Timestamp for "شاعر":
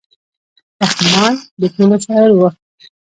2.05-2.31